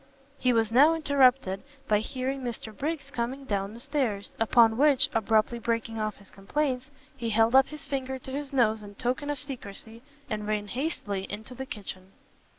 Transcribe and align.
He 0.39 0.51
was 0.51 0.71
now 0.71 0.95
interrupted 0.95 1.61
by 1.87 1.99
hearing 1.99 2.41
Mr 2.41 2.75
Briggs 2.75 3.11
coming 3.11 3.45
down 3.45 3.75
the 3.75 3.79
stairs, 3.79 4.33
upon 4.39 4.75
which, 4.77 5.09
abruptly 5.13 5.59
breaking 5.59 5.99
off 5.99 6.17
his 6.17 6.31
complaints, 6.31 6.89
he 7.15 7.29
held 7.29 7.53
up 7.53 7.67
his 7.67 7.85
finger 7.85 8.17
to 8.17 8.31
his 8.31 8.51
nose 8.51 8.81
in 8.81 8.95
token 8.95 9.29
of 9.29 9.37
secrecy, 9.39 10.01
and 10.27 10.47
ran 10.47 10.69
hastily 10.69 11.27
into 11.29 11.53
the 11.53 11.67
kitchen. 11.67 12.13